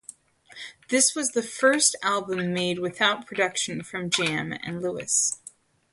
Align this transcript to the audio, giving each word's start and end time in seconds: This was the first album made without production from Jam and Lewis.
This 0.89 1.13
was 1.13 1.29
the 1.29 1.43
first 1.43 1.95
album 2.01 2.55
made 2.55 2.79
without 2.79 3.27
production 3.27 3.83
from 3.83 4.09
Jam 4.09 4.51
and 4.51 4.81
Lewis. 4.81 5.37